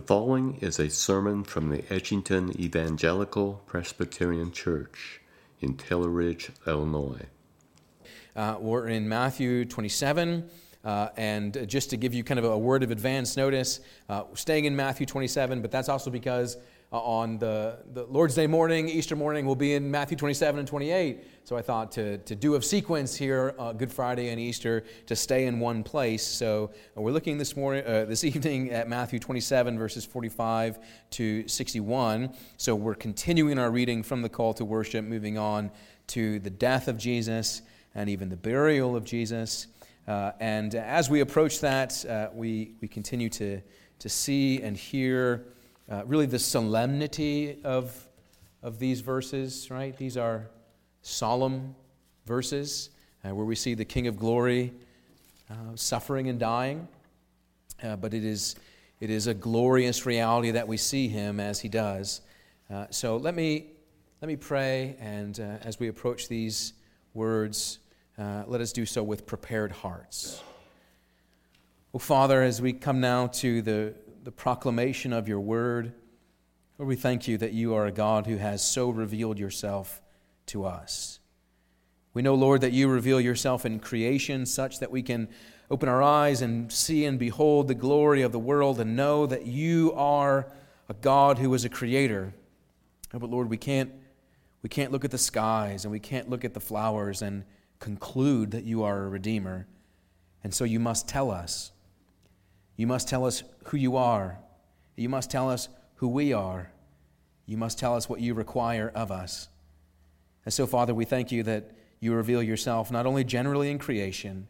[0.00, 5.20] The following is a sermon from the Edgington Evangelical Presbyterian Church
[5.60, 7.26] in Taylor Ridge, Illinois.
[8.34, 10.48] Uh, we're in Matthew 27.
[10.82, 14.64] Uh, and just to give you kind of a word of advance notice, uh, staying
[14.64, 16.56] in Matthew 27, but that's also because
[16.98, 21.24] on the, the Lord's Day morning, Easter morning, we'll be in Matthew 27 and 28.
[21.44, 25.14] So I thought to, to do a sequence here, uh, Good Friday and Easter, to
[25.14, 26.26] stay in one place.
[26.26, 30.80] So uh, we're looking this morning, uh, this evening at Matthew 27, verses 45
[31.10, 32.34] to 61.
[32.56, 35.70] So we're continuing our reading from the call to worship, moving on
[36.08, 37.62] to the death of Jesus
[37.94, 39.68] and even the burial of Jesus.
[40.08, 43.60] Uh, and as we approach that, uh, we, we continue to,
[44.00, 45.46] to see and hear
[45.90, 48.06] uh, really the solemnity of,
[48.62, 49.96] of these verses, right?
[49.96, 50.48] These are
[51.02, 51.74] solemn
[52.26, 52.90] verses
[53.24, 54.72] uh, where we see the King of Glory
[55.50, 56.86] uh, suffering and dying.
[57.82, 58.54] Uh, but it is,
[59.00, 62.20] it is a glorious reality that we see him as he does.
[62.70, 63.66] Uh, so let me,
[64.20, 66.74] let me pray, and as we approach these
[67.14, 67.78] words,
[68.18, 70.42] let us do so with prepared hearts.
[71.92, 75.92] Oh, Father, as we come now to the, the proclamation of your word,
[76.78, 80.00] Lord, we thank you that you are a God who has so revealed yourself
[80.46, 81.20] to us.
[82.12, 85.28] We know, Lord, that you reveal yourself in creation such that we can
[85.70, 89.46] open our eyes and see and behold the glory of the world and know that
[89.46, 90.50] you are
[90.88, 92.34] a God who is a creator.
[93.12, 93.92] But Lord, we can't,
[94.62, 97.44] we can't look at the skies and we can't look at the flowers and
[97.78, 99.68] conclude that you are a redeemer.
[100.42, 101.72] And so you must tell us.
[102.80, 104.38] You must tell us who you are.
[104.96, 106.72] You must tell us who we are.
[107.44, 109.50] You must tell us what you require of us.
[110.46, 114.48] And so, Father, we thank you that you reveal yourself not only generally in creation,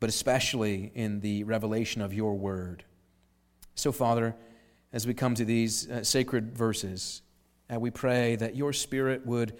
[0.00, 2.82] but especially in the revelation of your word.
[3.76, 4.34] So, Father,
[4.92, 7.22] as we come to these uh, sacred verses,
[7.72, 9.56] uh, we pray that your Spirit would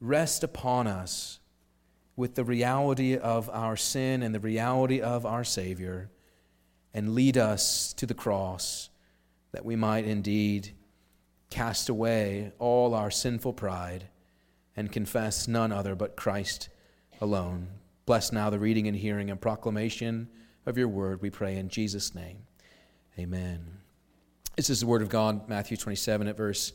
[0.00, 1.38] rest upon us
[2.16, 6.08] with the reality of our sin and the reality of our Savior
[6.92, 8.90] and lead us to the cross
[9.52, 10.72] that we might indeed
[11.50, 14.08] cast away all our sinful pride
[14.76, 16.68] and confess none other but Christ
[17.20, 17.68] alone.
[18.06, 20.28] Bless now the reading and hearing and proclamation
[20.66, 22.38] of your word, we pray in Jesus' name.
[23.18, 23.78] Amen.
[24.56, 26.72] This is the word of God, Matthew 27 at verse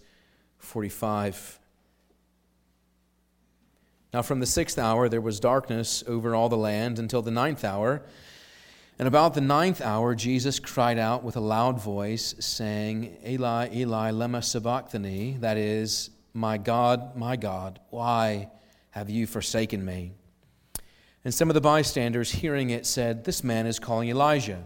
[0.57, 1.59] 45.
[4.13, 7.63] Now, from the sixth hour there was darkness over all the land until the ninth
[7.63, 8.03] hour.
[8.97, 14.11] And about the ninth hour, Jesus cried out with a loud voice, saying, Eli, Eli,
[14.11, 18.49] lema sabachthani, that is, My God, my God, why
[18.91, 20.13] have you forsaken me?
[21.25, 24.63] And some of the bystanders, hearing it, said, This man is calling Elijah.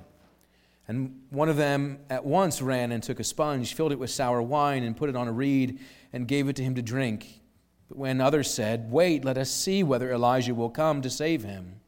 [0.87, 4.43] And one of them at once ran and took a sponge, filled it with sour
[4.43, 5.79] wine, and put it on a reed,
[6.13, 7.41] and gave it to him to drink.
[7.87, 11.78] But when others said, Wait, let us see whether Elijah will come to save him.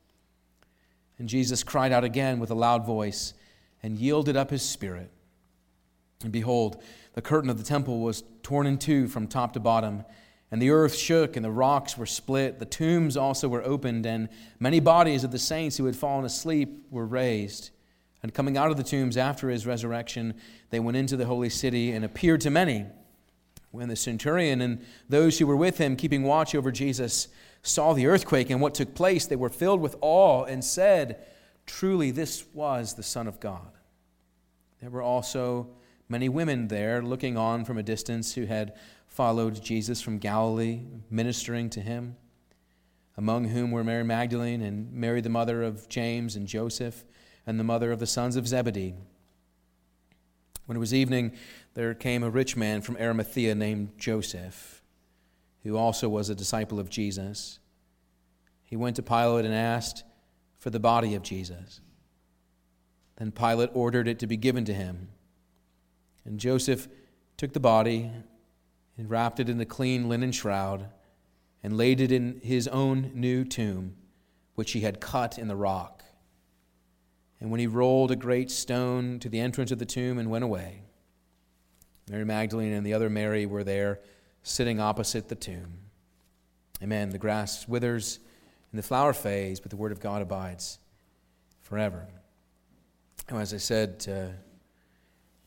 [1.22, 3.36] And Jesus cried out again with a loud voice
[3.84, 5.12] and yielded up his spirit.
[6.24, 6.82] And behold,
[7.14, 10.04] the curtain of the temple was torn in two from top to bottom,
[10.50, 12.58] and the earth shook, and the rocks were split.
[12.58, 16.88] The tombs also were opened, and many bodies of the saints who had fallen asleep
[16.90, 17.70] were raised.
[18.24, 20.34] And coming out of the tombs after his resurrection,
[20.72, 22.88] they went into the holy city and appeared to many.
[23.70, 27.28] When the centurion and those who were with him, keeping watch over Jesus,
[27.64, 31.24] saw the earthquake and what took place, they were filled with awe and said,
[31.66, 33.72] Truly, this was the Son of God.
[34.80, 35.70] There were also
[36.10, 38.74] many women there looking on from a distance who had
[39.08, 42.16] followed Jesus from Galilee, ministering to him,
[43.16, 47.04] among whom were Mary Magdalene and Mary, the mother of James and Joseph,
[47.46, 48.96] and the mother of the sons of Zebedee.
[50.66, 51.34] When it was evening,
[51.74, 54.81] there came a rich man from Arimathea named Joseph
[55.64, 57.60] who also was a disciple of Jesus.
[58.64, 60.04] He went to Pilate and asked
[60.58, 61.82] for the body of Jesus.
[63.18, 65.10] Then Pilate ordered it to be given to him.
[66.26, 66.88] And Joseph
[67.38, 68.12] took the body
[68.98, 70.88] and wrapped it in a clean linen shroud
[71.64, 73.96] and laid it in his own new tomb,
[74.56, 76.04] which he had cut in the rock.
[77.40, 80.44] And when he rolled a great stone to the entrance of the tomb and went
[80.44, 80.84] away,
[82.10, 84.00] Mary Magdalene and the other Mary were there
[84.44, 85.74] sitting opposite the tomb.
[86.82, 87.10] Amen.
[87.10, 88.20] The grass withers
[88.72, 90.80] and the flower fades, but the word of God abides
[91.62, 92.08] forever.
[93.30, 94.36] And as I said, uh,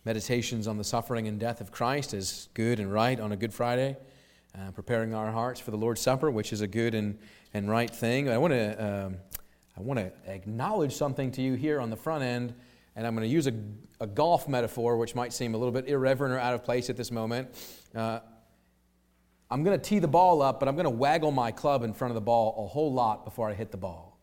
[0.04, 3.52] meditations on the suffering and death of Christ is good and right on a Good
[3.52, 3.96] Friday,
[4.56, 7.18] uh, preparing our hearts for the Lord's Supper, which is a good and,
[7.52, 8.28] and right thing.
[8.28, 9.16] I want to um,
[9.76, 12.54] I want to acknowledge something to you here on the front end.
[12.96, 13.54] And I'm going to use a,
[14.00, 16.96] a golf metaphor, which might seem a little bit irreverent or out of place at
[16.96, 17.48] this moment.
[17.92, 18.20] Uh,
[19.54, 21.92] I'm going to tee the ball up, but I'm going to waggle my club in
[21.92, 24.18] front of the ball a whole lot before I hit the ball.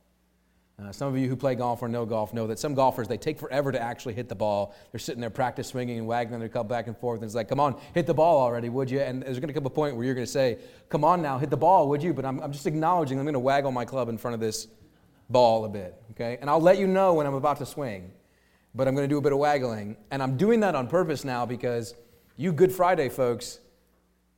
[0.77, 3.15] Uh, some of you who play golf or know golf know that some golfers, they
[3.15, 4.75] take forever to actually hit the ball.
[4.91, 7.21] They're sitting there practice swinging and waggling their club back and forth.
[7.21, 8.99] And it's like, come on, hit the ball already, would you?
[8.99, 10.57] And there's going to come a point where you're going to say,
[10.89, 12.13] come on now, hit the ball, would you?
[12.13, 14.67] But I'm, I'm just acknowledging I'm going to waggle my club in front of this
[15.29, 16.39] ball a bit, okay?
[16.41, 18.11] And I'll let you know when I'm about to swing.
[18.75, 19.95] But I'm going to do a bit of waggling.
[20.11, 21.95] And I'm doing that on purpose now because
[22.35, 23.60] you Good Friday folks,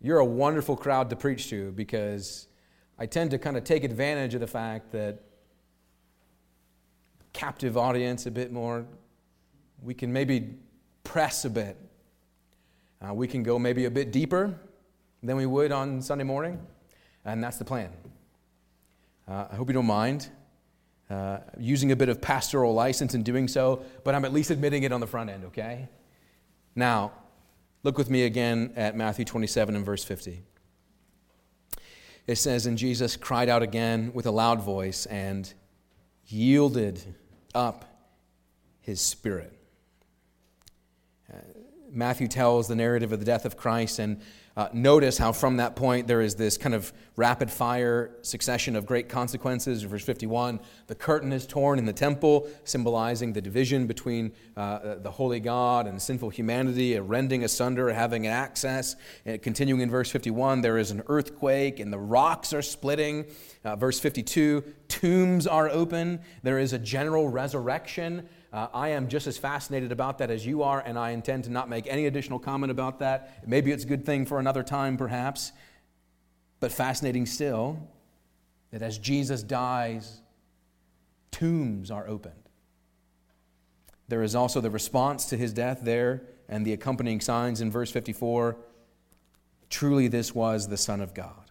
[0.04, 2.48] you're a wonderful crowd to preach to because
[3.00, 5.24] I tend to kind of take advantage of the fact that
[7.32, 8.86] captive audience a bit more.
[9.82, 10.56] We can maybe
[11.06, 11.78] press a bit.
[13.02, 14.60] Uh, we can go maybe a bit deeper
[15.24, 16.60] than we would on Sunday morning,
[17.24, 17.90] and that's the plan.
[19.26, 20.28] Uh, I hope you don't mind
[21.10, 24.84] uh, using a bit of pastoral license in doing so, but I'm at least admitting
[24.84, 25.88] it on the front end, okay?
[26.76, 27.14] Now,
[27.84, 30.42] look with me again at Matthew 27 and verse 50.
[32.26, 35.54] It says, And Jesus cried out again with a loud voice and
[36.28, 37.02] yielded
[37.54, 37.86] up
[38.80, 39.54] his spirit.
[41.32, 41.38] Uh,
[41.92, 44.22] Matthew tells the narrative of the death of Christ, and
[44.56, 48.86] uh, notice how from that point there is this kind of rapid fire succession of
[48.86, 49.82] great consequences.
[49.84, 55.10] Verse 51 the curtain is torn in the temple, symbolizing the division between uh, the
[55.10, 58.96] holy God and sinful humanity, a rending asunder, having access.
[59.26, 63.26] And continuing in verse 51, there is an earthquake and the rocks are splitting.
[63.64, 68.28] Uh, verse 52 tombs are open, there is a general resurrection.
[68.54, 71.50] Uh, I am just as fascinated about that as you are, and I intend to
[71.50, 73.48] not make any additional comment about that.
[73.48, 75.52] Maybe it's a good thing for another time, perhaps,
[76.60, 77.90] but fascinating still
[78.70, 80.22] that as Jesus dies,
[81.32, 82.36] tombs are opened.
[84.08, 87.90] There is also the response to his death there and the accompanying signs in verse
[87.90, 88.56] 54.
[89.72, 91.50] Truly, this was the Son of God.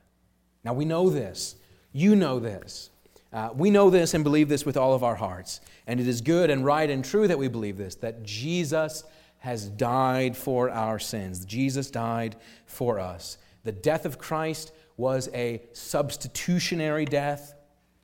[0.62, 1.56] Now, we know this.
[1.93, 2.90] You know this.
[3.32, 5.61] Uh, we know this and believe this with all of our hearts.
[5.87, 9.05] And it is good and right and true that we believe this that Jesus
[9.38, 11.44] has died for our sins.
[11.44, 12.37] Jesus died
[12.67, 13.38] for us.
[13.64, 17.55] The death of Christ was a substitutionary death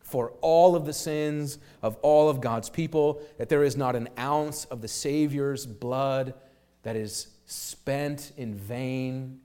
[0.01, 4.09] for all of the sins of all of God's people, that there is not an
[4.19, 6.35] ounce of the Savior's blood
[6.83, 9.41] that is spent in vain,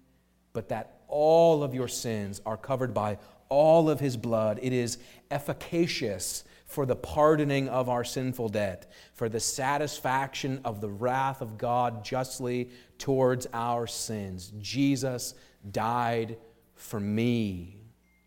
[0.53, 3.18] but that all of your sins are covered by
[3.50, 4.57] all of his blood.
[4.62, 4.97] It is
[5.33, 11.57] efficacious for the pardoning of our sinful debt, for the satisfaction of the wrath of
[11.57, 14.51] God justly towards our sins.
[14.59, 15.33] Jesus
[15.71, 16.38] died
[16.75, 17.81] for me.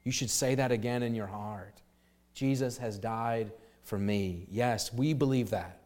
[0.04, 1.82] You should say that again in your heart.
[2.34, 3.50] Jesus has died
[3.82, 4.46] for me.
[4.50, 5.80] Yes, we believe that.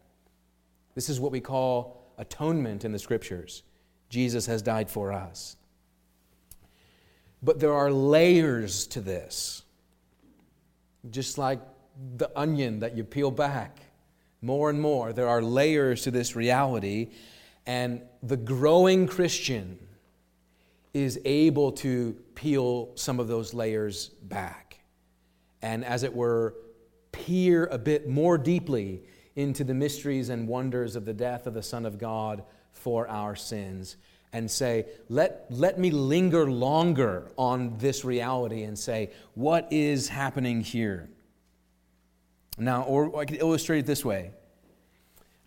[0.95, 3.63] This is what we call atonement in the scriptures.
[4.09, 5.57] Jesus has died for us.
[7.43, 9.63] But there are layers to this.
[11.09, 11.61] Just like
[12.17, 13.79] the onion that you peel back
[14.43, 17.11] more and more, there are layers to this reality.
[17.67, 19.79] And the growing Christian
[20.93, 24.81] is able to peel some of those layers back.
[25.63, 26.55] And as it were,
[27.13, 29.03] peer a bit more deeply
[29.37, 32.43] into the mysteries and wonders of the death of the Son of God
[32.73, 33.97] for our sins
[34.33, 40.61] and say, let, let me linger longer on this reality and say, what is happening
[40.61, 41.09] here?
[42.57, 44.33] Now, or I could illustrate it this way.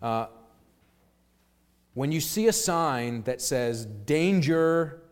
[0.02, 0.26] Uh,
[1.94, 5.02] when you see a sign that says danger,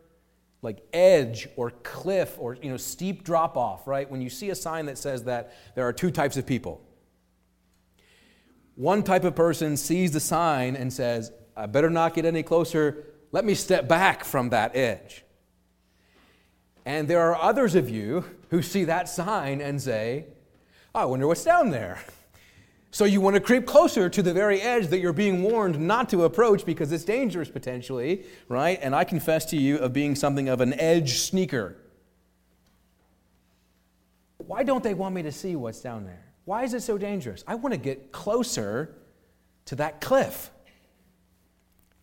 [0.61, 4.09] like edge or cliff or you know, steep drop off, right?
[4.09, 6.81] When you see a sign that says that, there are two types of people.
[8.75, 13.12] One type of person sees the sign and says, I better not get any closer
[13.33, 15.25] let me step back from that edge.
[16.85, 20.25] And there are others of you who see that sign and say,
[20.93, 21.99] I wonder what's down there.
[22.91, 26.09] So you want to creep closer to the very edge that you're being warned not
[26.09, 28.77] to approach because it's dangerous potentially, right?
[28.83, 31.75] And I confess to you of being something of an edge sneaker.
[34.37, 36.23] Why don't they want me to see what's down there?
[36.45, 37.43] Why is it so dangerous?
[37.47, 38.93] I want to get closer
[39.65, 40.51] to that cliff.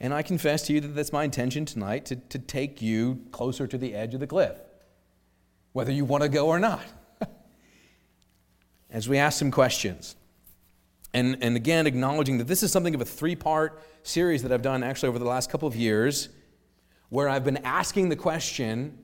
[0.00, 3.66] And I confess to you that that's my intention tonight to, to take you closer
[3.66, 4.56] to the edge of the cliff,
[5.72, 6.82] whether you want to go or not.
[8.90, 10.16] As we ask some questions.
[11.12, 14.62] And, and again, acknowledging that this is something of a three part series that I've
[14.62, 16.30] done actually over the last couple of years,
[17.10, 18.96] where I've been asking the question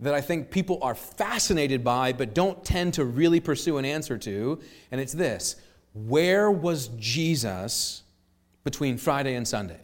[0.00, 4.18] that I think people are fascinated by but don't tend to really pursue an answer
[4.18, 4.60] to.
[4.90, 5.56] And it's this
[5.94, 8.02] where was Jesus
[8.64, 9.80] between Friday and Sunday?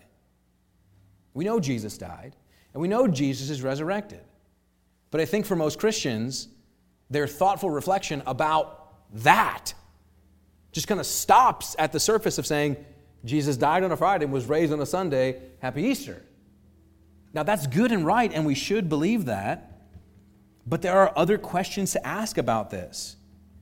[1.35, 2.37] We know Jesus died,
[2.73, 4.21] and we know Jesus is resurrected.
[5.11, 6.49] But I think for most Christians,
[7.11, 9.73] their thoughtful reflection about that
[10.73, 12.77] just kind of stops at the surface of saying,
[13.25, 15.41] Jesus died on a Friday and was raised on a Sunday.
[15.61, 16.23] Happy Easter.
[17.33, 19.81] Now, that's good and right, and we should believe that.
[20.67, 23.17] But there are other questions to ask about this.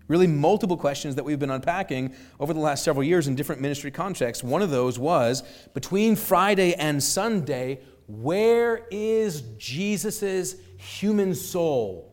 [0.09, 3.91] Really, multiple questions that we've been unpacking over the last several years in different ministry
[3.91, 4.45] contexts.
[4.45, 5.43] One of those was
[5.75, 12.13] between Friday and Sunday, where is Jesus' human soul?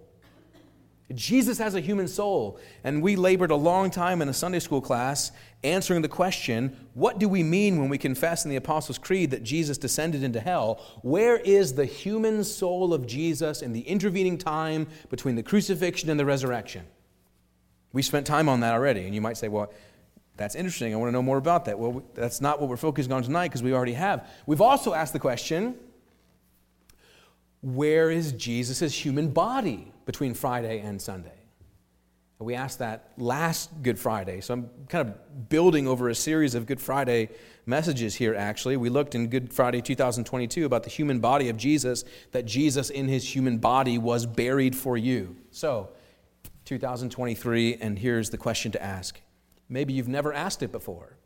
[1.13, 2.59] Jesus has a human soul.
[2.83, 5.31] And we labored a long time in a Sunday school class
[5.63, 9.43] answering the question what do we mean when we confess in the Apostles' Creed that
[9.43, 10.81] Jesus descended into hell?
[11.01, 16.19] Where is the human soul of Jesus in the intervening time between the crucifixion and
[16.19, 16.85] the resurrection?
[17.93, 19.05] We spent time on that already.
[19.05, 19.71] And you might say, well,
[20.35, 20.93] that's interesting.
[20.93, 21.77] I want to know more about that.
[21.77, 24.27] Well, that's not what we're focusing on tonight because we already have.
[24.45, 25.75] We've also asked the question
[27.61, 31.31] where is Jesus' human body between Friday and Sunday?
[32.39, 34.41] We asked that last Good Friday.
[34.41, 37.29] So I'm kind of building over a series of Good Friday
[37.65, 38.75] messages here, actually.
[38.75, 43.07] We looked in Good Friday 2022 about the human body of Jesus, that Jesus in
[43.07, 45.37] his human body was buried for you.
[45.51, 45.89] So,
[46.65, 49.19] 2023, and here's the question to ask.
[49.69, 51.17] Maybe you've never asked it before.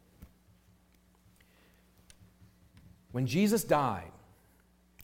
[3.12, 4.12] When Jesus died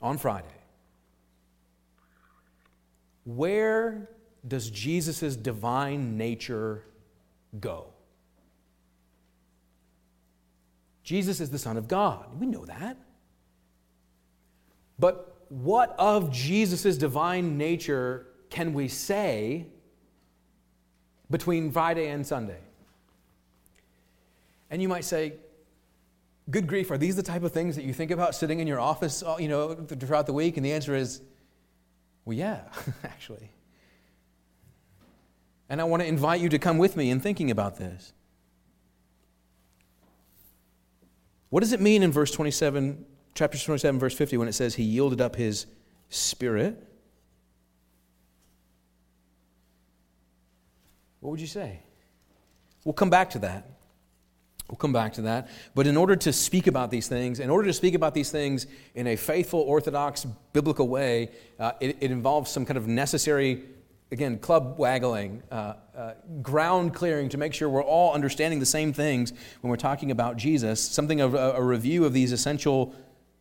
[0.01, 0.47] on Friday,
[3.25, 4.09] where
[4.47, 6.83] does Jesus' divine nature
[7.59, 7.87] go?
[11.03, 12.39] Jesus is the Son of God.
[12.39, 12.97] We know that.
[14.99, 19.67] But what of Jesus' divine nature can we say
[21.33, 22.59] between Friday and Sunday?
[24.69, 25.33] And you might say,
[26.49, 28.79] good grief, are these the type of things that you think about sitting in your
[28.79, 30.57] office, all, you know, throughout the week?
[30.57, 31.21] And the answer is,
[32.23, 32.61] well, yeah,
[33.03, 33.49] actually.
[35.69, 38.13] And I want to invite you to come with me in thinking about this.
[41.49, 44.83] What does it mean in verse 27, chapter 27, verse 50, when it says he
[44.83, 45.65] yielded up his
[46.09, 46.92] spirit?
[51.23, 51.79] What would you say?
[52.83, 53.69] We'll come back to that.
[54.67, 55.47] We'll come back to that.
[55.73, 58.67] But in order to speak about these things, in order to speak about these things
[58.93, 63.63] in a faithful, orthodox, biblical way, uh, it, it, involves some kind of necessary,
[64.11, 68.91] again, club waggling, uh, uh, ground clearing to make sure we're all understanding the same
[68.91, 70.81] things when we're talking about Jesus.
[70.81, 72.93] Something of a, a review of these essential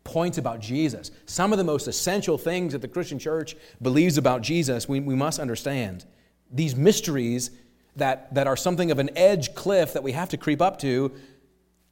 [0.04, 1.10] points about Jesus.
[1.26, 5.16] Some of the most essential things that the Christian church believes about Jesus, we, we
[5.16, 6.04] must understand.
[6.52, 7.50] These mysteries
[7.96, 11.12] that, that are something of an edge cliff that we have to creep up to.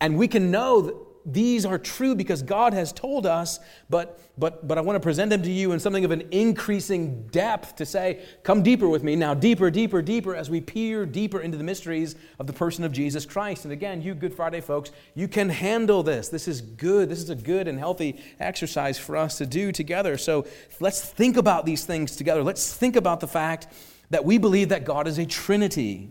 [0.00, 0.94] And we can know that
[1.26, 5.30] these are true because God has told us, but, but, but I want to present
[5.30, 9.16] them to you in something of an increasing depth to say, come deeper with me
[9.16, 12.92] now, deeper, deeper, deeper, as we peer deeper into the mysteries of the person of
[12.92, 13.64] Jesus Christ.
[13.64, 16.28] And again, you Good Friday folks, you can handle this.
[16.28, 17.10] This is good.
[17.10, 20.16] This is a good and healthy exercise for us to do together.
[20.16, 20.46] So
[20.80, 22.42] let's think about these things together.
[22.42, 23.68] Let's think about the fact
[24.10, 26.10] that we believe that God is a Trinity.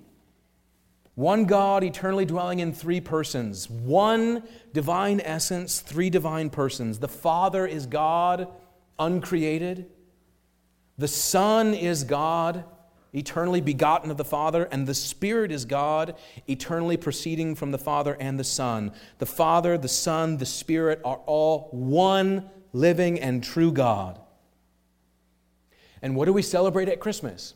[1.15, 6.99] One God eternally dwelling in three persons, one divine essence, three divine persons.
[6.99, 8.47] The Father is God,
[8.97, 9.87] uncreated.
[10.97, 12.63] The Son is God,
[13.13, 16.15] eternally begotten of the Father, and the Spirit is God,
[16.47, 18.93] eternally proceeding from the Father and the Son.
[19.17, 24.21] The Father, the Son, the Spirit are all one living and true God.
[26.01, 27.55] And what do we celebrate at Christmas?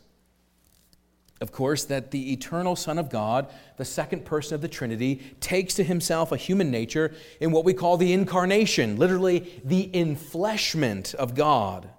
[1.40, 5.74] Of course, that the eternal Son of God, the second person of the Trinity, takes
[5.74, 11.34] to himself a human nature in what we call the incarnation, literally the enfleshment of
[11.34, 11.90] God.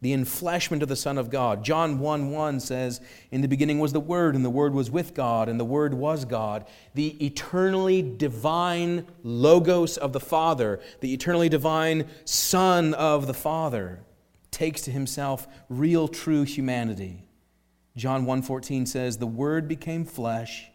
[0.00, 1.64] The enfleshment of the Son of God.
[1.64, 3.00] John 1 1 says,
[3.32, 5.94] In the beginning was the Word, and the Word was with God, and the Word
[5.94, 6.66] was God.
[6.94, 14.00] The eternally divine Logos of the Father, the eternally divine Son of the Father,
[14.52, 17.27] takes to himself real, true humanity.
[17.98, 20.70] John 1:14 says, "The word became flesh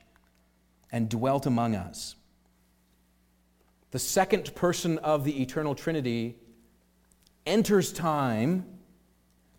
[0.91, 2.15] and dwelt among us."
[3.91, 6.35] The second person of the eternal Trinity
[7.45, 8.65] enters time,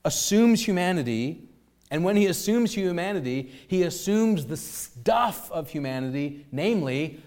[0.04, 1.48] assumes humanity,
[1.90, 7.22] and when he assumes humanity, he assumes the stuff of humanity, namely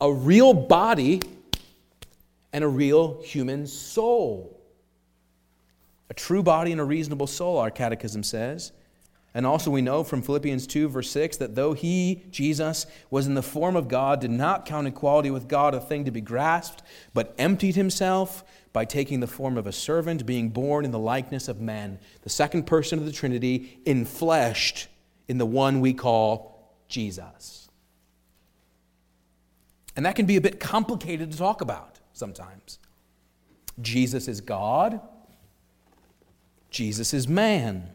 [0.00, 1.22] a real body
[2.52, 4.60] and a real human soul.
[6.10, 8.72] A true body and a reasonable soul, our catechism says.
[9.38, 13.34] And also, we know from Philippians 2, verse 6, that though he, Jesus, was in
[13.34, 16.82] the form of God, did not count equality with God a thing to be grasped,
[17.14, 18.42] but emptied himself
[18.72, 22.00] by taking the form of a servant, being born in the likeness of men.
[22.22, 24.88] The second person of the Trinity, infleshed
[25.28, 27.68] in the one we call Jesus.
[29.94, 32.80] And that can be a bit complicated to talk about sometimes.
[33.80, 35.00] Jesus is God,
[36.70, 37.90] Jesus is man.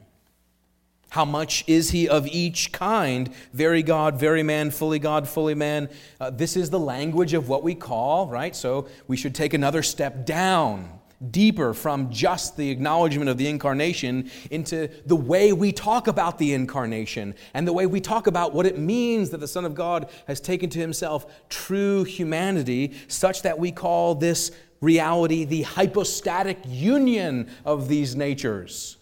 [1.13, 3.31] How much is he of each kind?
[3.53, 5.89] Very God, very man, fully God, fully man.
[6.19, 8.55] Uh, this is the language of what we call, right?
[8.55, 10.89] So we should take another step down,
[11.29, 16.51] deeper from just the acknowledgement of the incarnation into the way we talk about the
[16.51, 20.09] incarnation and the way we talk about what it means that the Son of God
[20.25, 24.49] has taken to himself true humanity, such that we call this
[24.81, 28.97] reality the hypostatic union of these natures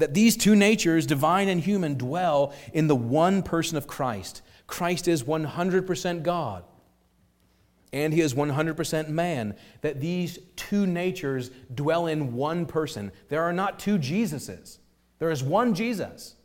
[0.00, 4.42] that these two natures, divine and human, dwell in the one person of Christ.
[4.66, 6.64] Christ is 100% God
[7.92, 9.56] and he is 100% man.
[9.80, 13.12] That these two natures dwell in one person.
[13.28, 14.78] There are not two Jesuses,
[15.18, 16.36] there is one Jesus.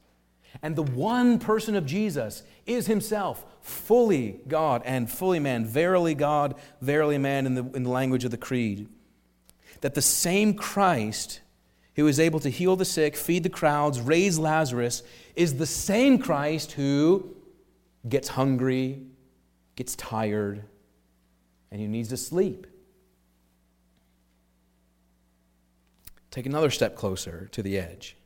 [0.61, 6.55] And the one person of Jesus is himself fully God and fully man, verily God,
[6.79, 8.87] verily man, in the, in the language of the Creed.
[9.81, 11.41] That the same Christ
[11.95, 15.01] who is able to heal the sick, feed the crowds, raise Lazarus,
[15.35, 17.35] is the same Christ who
[18.07, 19.01] gets hungry,
[19.75, 20.63] gets tired,
[21.71, 22.67] and who needs to sleep.
[26.31, 28.17] Take another step closer to the edge.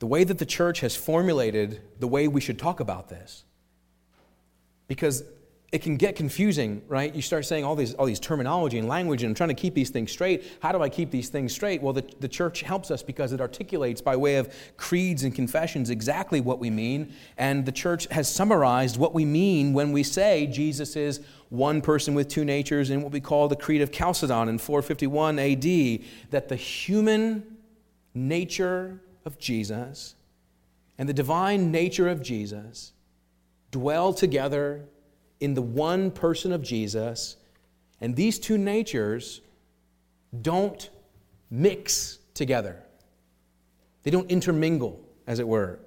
[0.00, 3.44] The way that the church has formulated the way we should talk about this,
[4.88, 5.22] because
[5.72, 7.14] it can get confusing, right?
[7.14, 9.72] You start saying all these, all these terminology and language and I'm trying to keep
[9.72, 10.44] these things straight.
[10.60, 11.80] How do I keep these things straight?
[11.80, 15.88] Well, the, the church helps us because it articulates by way of creeds and confessions
[15.88, 17.14] exactly what we mean.
[17.38, 22.14] And the church has summarized what we mean when we say Jesus is one person
[22.14, 25.62] with two natures in what we call the Creed of Chalcedon in 451 AD,
[26.30, 27.56] that the human
[28.12, 30.16] nature of Jesus
[30.98, 32.92] and the divine nature of Jesus
[33.70, 34.84] dwell together
[35.42, 37.36] in the one person of Jesus,
[38.00, 39.40] and these two natures
[40.40, 40.88] don't
[41.50, 42.80] mix together.
[44.04, 45.80] They don't intermingle, as it were.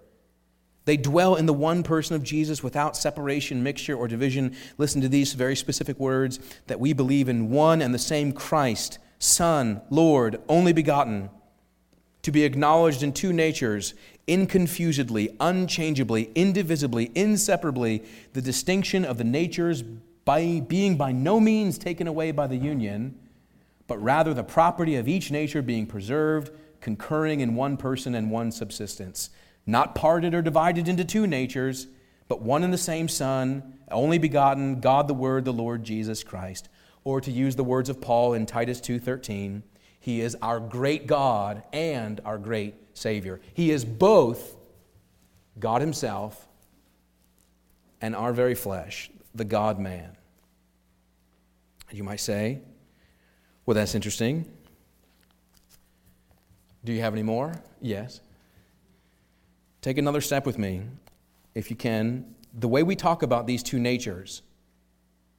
[0.84, 4.56] They dwell in the one person of Jesus without separation, mixture, or division.
[4.78, 9.00] Listen to these very specific words that we believe in one and the same Christ,
[9.20, 11.30] Son, Lord, only begotten,
[12.26, 13.94] to be acknowledged in two natures,
[14.28, 22.08] inconfusedly, unchangeably, indivisibly, inseparably, the distinction of the natures by being by no means taken
[22.08, 23.16] away by the union,
[23.86, 26.50] but rather the property of each nature being preserved,
[26.82, 29.30] concurring in one person and one subsistence,
[29.68, 31.86] not parted or divided into two natures,
[32.28, 36.70] but one and the same Son, only begotten, God the Word, the Lord Jesus Christ.
[37.04, 39.62] Or to use the words of Paul in Titus 2:13,
[40.06, 43.42] he is our great God and our great Savior.
[43.56, 44.56] He is both
[45.58, 46.48] God Himself
[48.02, 50.16] and our very flesh, the God man.
[51.92, 52.60] You might say,
[53.66, 54.46] well, that's interesting.
[56.84, 57.60] Do you have any more?
[57.82, 58.22] Yes.
[59.82, 60.84] Take another step with me,
[61.56, 62.36] if you can.
[62.54, 64.44] The way we talk about these two natures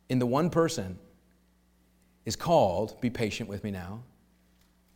[0.09, 0.99] in the one person
[2.25, 4.03] is called, be patient with me now,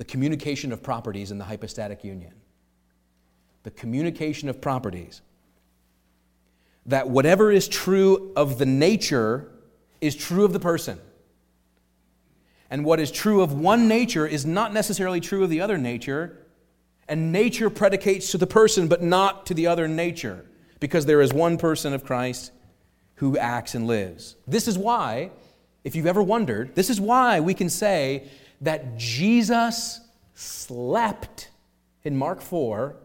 [0.00, 2.32] the communication of properties in the hypostatic union.
[3.64, 5.20] The communication of properties.
[6.86, 9.46] That whatever is true of the nature
[10.00, 10.98] is true of the person.
[12.70, 16.46] And what is true of one nature is not necessarily true of the other nature.
[17.06, 20.46] And nature predicates to the person, but not to the other nature,
[20.80, 22.52] because there is one person of Christ
[23.16, 24.36] who acts and lives.
[24.46, 25.30] This is why,
[25.84, 28.30] if you've ever wondered, this is why we can say
[28.60, 30.00] that Jesus
[30.34, 31.50] slept
[32.04, 32.96] in Mark 4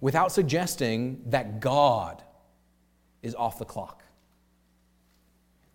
[0.00, 2.22] without suggesting that God
[3.22, 4.02] is off the clock.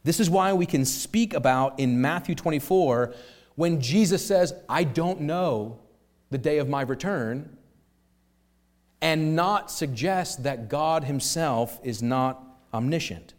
[0.03, 3.13] This is why we can speak about in Matthew 24
[3.55, 5.79] when Jesus says, I don't know
[6.29, 7.57] the day of my return,
[9.01, 12.43] and not suggest that God Himself is not
[12.73, 13.34] omniscient.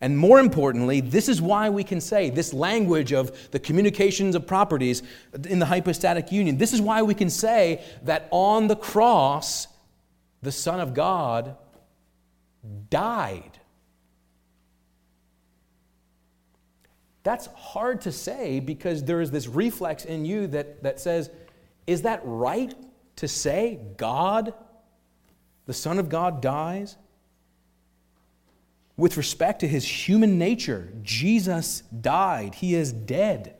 [0.00, 4.46] And more importantly, this is why we can say this language of the communications of
[4.46, 5.02] properties
[5.46, 6.56] in the hypostatic union.
[6.56, 9.66] This is why we can say that on the cross,
[10.42, 11.56] the Son of God
[12.88, 13.58] died.
[17.22, 21.30] That's hard to say because there is this reflex in you that, that says,
[21.86, 22.74] is that right
[23.16, 24.54] to say God,
[25.66, 26.96] the Son of God, dies?
[29.00, 32.54] With respect to his human nature, Jesus died.
[32.54, 33.56] He is dead.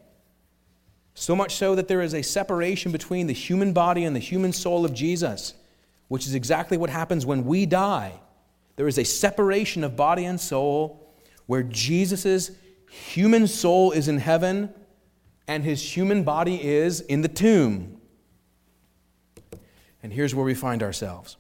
[1.14, 4.53] So much so that there is a separation between the human body and the human
[4.53, 5.55] soul of Jesus,
[6.09, 8.20] which is exactly what happens when we die.
[8.76, 11.11] There is a separation of body and soul
[11.46, 12.50] where Jesus'
[12.90, 14.68] human soul is in heaven
[15.48, 17.98] and his human body is in the tomb.
[20.03, 21.38] And here's where we find ourselves.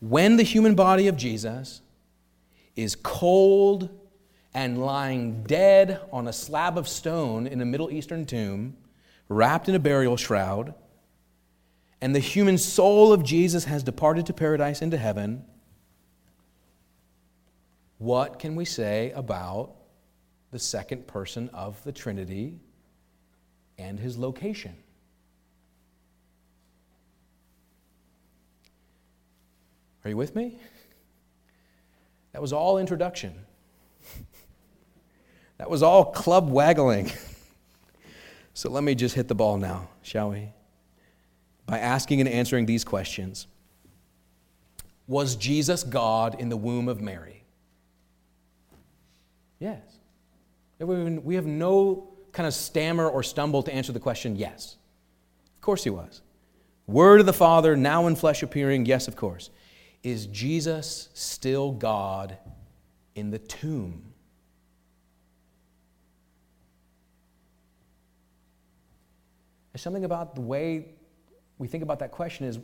[0.00, 1.80] When the human body of Jesus
[2.74, 3.88] is cold
[4.52, 8.76] and lying dead on a slab of stone in a Middle Eastern tomb,
[9.28, 10.74] wrapped in a burial shroud,
[12.00, 15.44] and the human soul of Jesus has departed to paradise into heaven,
[17.98, 19.74] what can we say about
[20.50, 22.60] the second person of the Trinity
[23.78, 24.74] and his location?
[30.06, 30.56] Are you with me?
[32.32, 33.34] That was all introduction.
[35.58, 37.10] That was all club waggling.
[38.54, 40.50] so let me just hit the ball now, shall we?
[41.66, 43.48] By asking and answering these questions
[45.08, 47.42] Was Jesus God in the womb of Mary?
[49.58, 49.82] Yes.
[50.78, 54.76] We have no kind of stammer or stumble to answer the question, yes.
[55.56, 56.22] Of course he was.
[56.86, 59.50] Word of the Father, now in flesh appearing, yes, of course.
[60.06, 62.38] Is Jesus still God
[63.16, 64.04] in the tomb?
[69.72, 70.90] There's something about the way
[71.58, 72.60] we think about that question is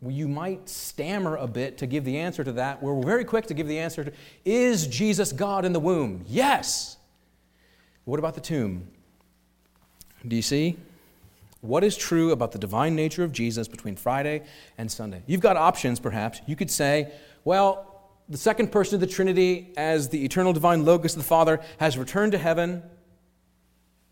[0.00, 2.82] you might stammer a bit to give the answer to that.
[2.82, 4.12] We're very quick to give the answer to
[4.46, 6.24] Is Jesus God in the womb?
[6.26, 6.96] Yes.
[8.06, 8.88] What about the tomb?
[10.26, 10.78] Do you see?
[11.60, 14.42] What is true about the divine nature of Jesus between Friday
[14.76, 15.22] and Sunday?
[15.26, 16.40] You've got options, perhaps.
[16.46, 17.12] You could say,
[17.44, 21.60] well, the second person of the Trinity, as the eternal divine Logos of the Father,
[21.78, 22.82] has returned to heaven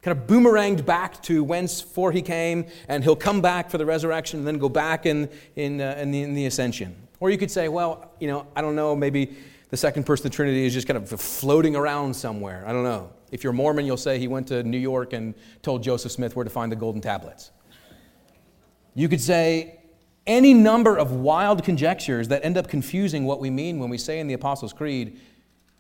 [0.06, 3.84] kind of boomeranged back to whence for he came, and he'll come back for the
[3.84, 6.94] resurrection and then go back in, in, uh, in, the, in the ascension.
[7.18, 9.36] Or you could say, well, you know, I don't know, maybe
[9.70, 12.62] the second person of the Trinity is just kind of floating around somewhere.
[12.64, 13.10] I don't know.
[13.36, 16.44] If you're Mormon, you'll say he went to New York and told Joseph Smith where
[16.44, 17.50] to find the golden tablets.
[18.94, 19.78] You could say
[20.26, 24.20] any number of wild conjectures that end up confusing what we mean when we say
[24.20, 25.20] in the Apostles' Creed,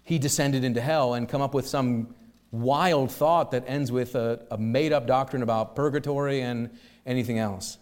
[0.02, 2.14] he descended into hell, and come up with some
[2.50, 6.68] wild thought that ends with a, a made up doctrine about purgatory and
[7.06, 7.78] anything else.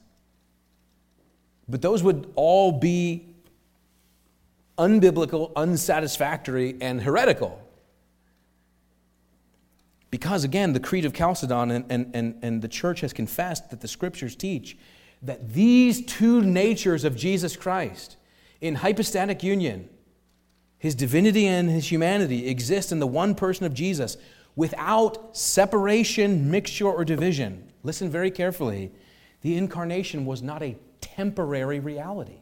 [1.68, 3.34] But those would all be
[4.78, 7.60] unbiblical, unsatisfactory, and heretical.
[10.14, 13.81] Because again, the Creed of Chalcedon and, and, and, and the church has confessed that
[13.81, 14.79] the scriptures teach
[15.20, 18.16] that these two natures of Jesus Christ
[18.61, 19.88] in hypostatic union,
[20.79, 24.16] his divinity and his humanity, exist in the one person of Jesus
[24.55, 27.72] without separation, mixture, or division.
[27.83, 28.92] Listen very carefully.
[29.40, 32.38] The incarnation was not a temporary reality,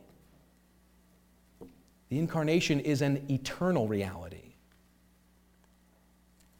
[2.11, 4.42] the incarnation is an eternal reality.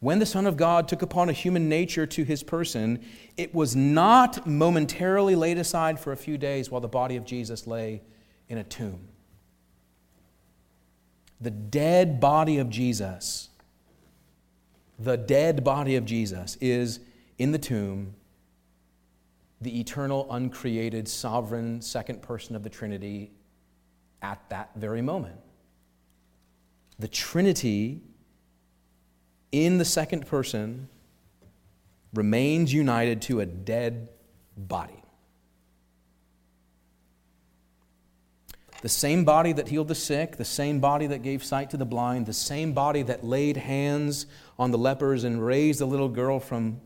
[0.03, 3.05] When the Son of God took upon a human nature to his person,
[3.37, 7.67] it was not momentarily laid aside for a few days while the body of Jesus
[7.67, 8.01] lay
[8.49, 9.07] in a tomb.
[11.39, 13.47] The dead body of Jesus
[14.99, 16.99] the dead body of Jesus is
[17.37, 18.13] in the tomb,
[19.61, 23.31] the eternal, uncreated, sovereign second person of the Trinity
[24.21, 25.39] at that very moment.
[26.99, 28.01] The Trinity
[29.53, 30.89] in the second person
[32.13, 34.09] remains united to a dead
[34.57, 35.01] body.
[38.81, 41.85] The same body that healed the sick, the same body that gave sight to the
[41.85, 44.25] blind, the same body that laid hands
[44.59, 46.81] on the lepers and raised the little girl from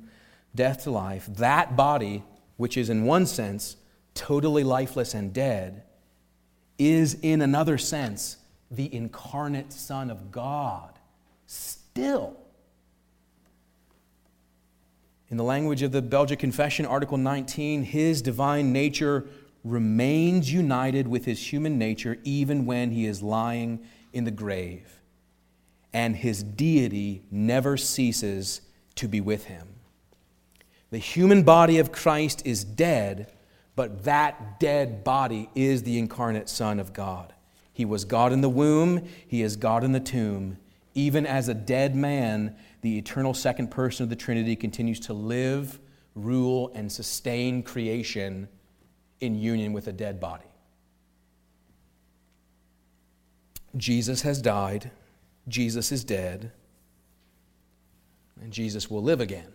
[0.53, 2.23] death to life, that body,
[2.57, 3.77] which is in one sense
[4.13, 5.83] totally lifeless and dead,
[6.77, 8.37] is in another sense
[8.69, 10.99] the incarnate Son of God.
[11.47, 12.37] Still.
[15.37, 19.27] In the language of the Belgic Confession, Article 19, his divine nature
[19.63, 24.99] remains united with his human nature even when he is lying in the grave,
[25.93, 28.61] and his deity never ceases
[28.95, 29.67] to be with him.
[30.89, 33.31] The human body of Christ is dead,
[33.75, 37.31] but that dead body is the incarnate Son of God.
[37.71, 40.57] He was God in the womb, he is God in the tomb.
[40.95, 45.79] Even as a dead man, the eternal second person of the Trinity continues to live,
[46.15, 48.47] rule, and sustain creation
[49.19, 50.45] in union with a dead body.
[53.75, 54.91] Jesus has died,
[55.47, 56.51] Jesus is dead,
[58.41, 59.51] and Jesus will live again.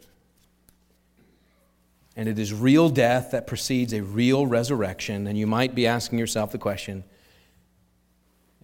[2.14, 5.26] And it is real death that precedes a real resurrection.
[5.26, 7.04] And you might be asking yourself the question,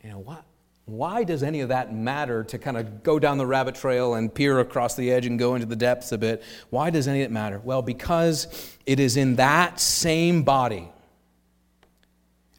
[0.04, 0.44] you know, what?
[0.88, 4.34] Why does any of that matter to kind of go down the rabbit trail and
[4.34, 6.42] peer across the edge and go into the depths a bit?
[6.70, 7.60] Why does any of it matter?
[7.62, 10.88] Well, because it is in that same body,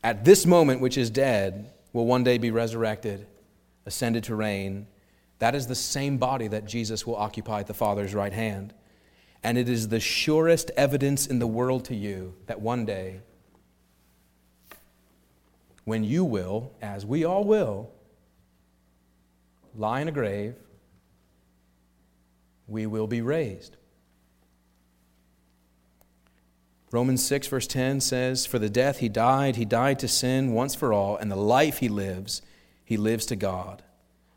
[0.03, 3.25] at this moment, which is dead, will one day be resurrected,
[3.87, 4.85] ascended to reign.
[5.39, 8.75] That is the same body that Jesus will occupy at the Father's right hand.
[9.41, 13.21] And it is the surest evidence in the world to you that one day,
[15.83, 17.89] when you will, as we all will,
[19.75, 20.55] lie in a grave,
[22.67, 23.75] we will be raised.
[26.91, 30.73] Romans 6, verse 10 says, For the death he died, he died to sin once
[30.73, 32.41] for all, and the life he lives,
[32.83, 33.83] he lives to God.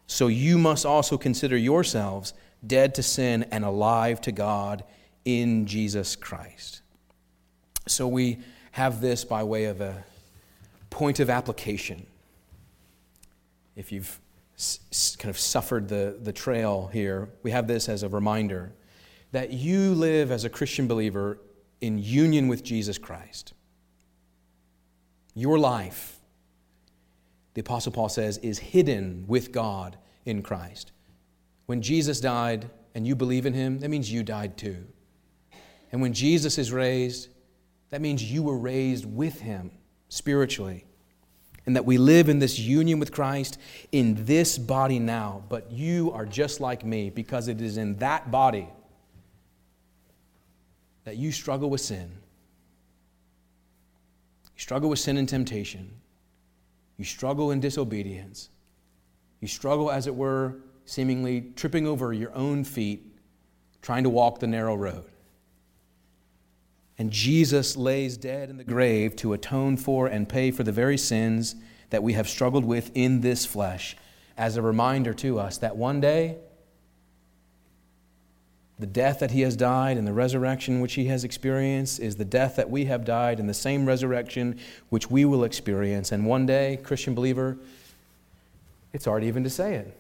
[0.06, 2.34] So you must also consider yourselves
[2.66, 4.84] dead to sin and alive to God
[5.24, 6.82] in Jesus Christ.
[7.88, 8.38] So we
[8.72, 10.04] have this by way of a
[10.90, 12.06] point of application.
[13.74, 14.20] If you've
[14.62, 18.72] s- kind of suffered the, the trail here, we have this as a reminder
[19.32, 21.38] that you live as a Christian believer
[21.80, 23.54] in union with Jesus Christ.
[25.34, 26.20] Your life,
[27.54, 30.92] the Apostle Paul says, is hidden with God in Christ.
[31.66, 34.86] When Jesus died and you believe in him, that means you died too.
[35.90, 37.28] And when Jesus is raised,
[37.90, 39.72] that means you were raised with him
[40.08, 40.84] spiritually
[41.66, 43.58] and that we live in this union with Christ
[43.92, 45.44] in this body now.
[45.48, 48.68] But you are just like me because it is in that body
[51.04, 52.10] that you struggle with sin.
[54.44, 55.90] You struggle with sin and temptation.
[56.96, 58.48] You struggle in disobedience.
[59.40, 63.06] You struggle, as it were, seemingly tripping over your own feet,
[63.82, 65.11] trying to walk the narrow road.
[66.98, 70.98] And Jesus lays dead in the grave to atone for and pay for the very
[70.98, 71.56] sins
[71.90, 73.96] that we have struggled with in this flesh,
[74.36, 76.36] as a reminder to us that one day,
[78.78, 82.24] the death that he has died and the resurrection which he has experienced is the
[82.24, 86.12] death that we have died and the same resurrection which we will experience.
[86.12, 87.58] And one day, Christian believer,
[88.92, 89.96] it's hard even to say it.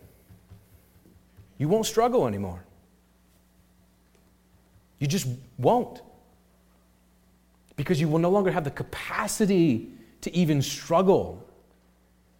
[1.58, 2.64] You won't struggle anymore.
[4.98, 5.28] You just
[5.58, 6.00] won't
[7.82, 9.88] because you will no longer have the capacity
[10.20, 11.44] to even struggle.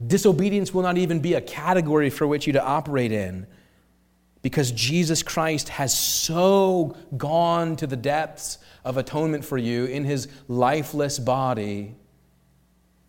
[0.06, 3.48] Disobedience will not even be a category for which you to operate in
[4.40, 10.28] because Jesus Christ has so gone to the depths of atonement for you in his
[10.46, 11.96] lifeless body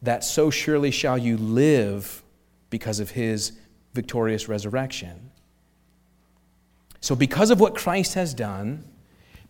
[0.02, 2.24] that so surely shall you live
[2.72, 3.52] because of his
[3.94, 5.30] victorious resurrection.
[7.00, 8.86] So, because of what Christ has done,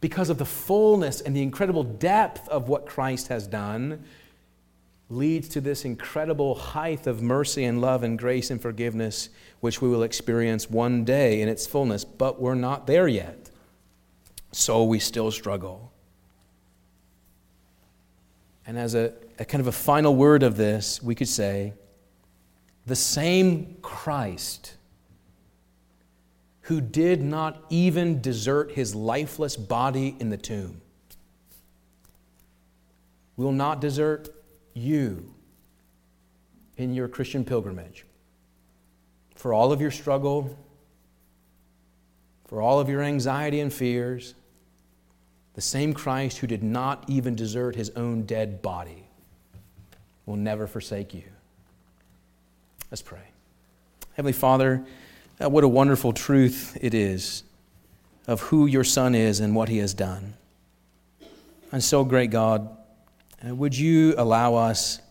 [0.03, 4.03] because of the fullness and the incredible depth of what Christ has done,
[5.09, 9.29] leads to this incredible height of mercy and love and grace and forgiveness,
[9.61, 12.03] which we will experience one day in its fullness.
[12.03, 13.49] But we're not there yet.
[14.51, 15.93] So we still struggle.
[18.67, 21.75] And as a, a kind of a final word of this, we could say
[22.85, 24.73] the same Christ
[26.63, 30.81] who did not even desert his lifeless body in the tomb,
[33.35, 34.29] will not desert
[34.73, 35.33] you
[36.77, 38.05] in your Christian pilgrimage.
[39.35, 40.57] For all of your struggle,
[42.47, 44.35] for all of your anxiety and fears,
[45.55, 49.03] the same Christ who did not even desert his own dead body
[50.25, 51.23] will never forsake you.
[52.89, 53.27] Let's pray.
[54.15, 54.85] Heavenly Father,
[55.37, 57.43] what a wonderful truth it is
[58.27, 60.35] of who your Son is and what he has done.
[61.71, 62.69] And so, great God,
[63.43, 65.01] would you allow us,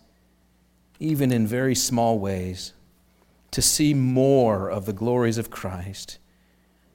[1.00, 2.72] even in very small ways,
[3.50, 6.18] to see more of the glories of Christ,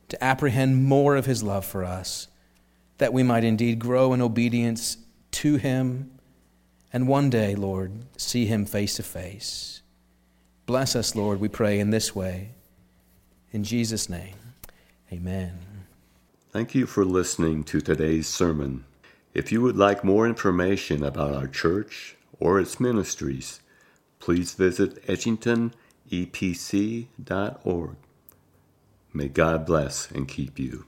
[0.09, 2.29] to apprehend more of his love for us,
[2.97, 4.97] that we might indeed grow in obedience
[5.31, 6.11] to him,
[6.91, 9.81] and one day, Lord, see him face to face.
[10.65, 12.51] Bless us, Lord, we pray in this way.
[13.57, 14.35] In Jesus' name,
[15.11, 15.57] amen.
[16.51, 18.85] Thank you for listening to today's sermon.
[19.33, 23.61] If you would like more information about our church or its ministries,
[24.19, 27.95] please visit edgingtonepc.org.
[29.11, 30.85] May God bless and keep you.